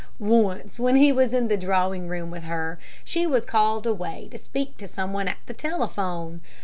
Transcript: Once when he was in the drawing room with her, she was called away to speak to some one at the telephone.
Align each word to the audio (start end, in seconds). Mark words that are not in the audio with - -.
Once 0.17 0.79
when 0.79 0.95
he 0.95 1.11
was 1.11 1.31
in 1.31 1.47
the 1.47 1.55
drawing 1.55 2.07
room 2.07 2.31
with 2.31 2.45
her, 2.45 2.79
she 3.03 3.27
was 3.27 3.45
called 3.45 3.85
away 3.85 4.27
to 4.31 4.37
speak 4.39 4.75
to 4.75 4.87
some 4.87 5.13
one 5.13 5.27
at 5.27 5.37
the 5.45 5.53
telephone. 5.53 6.41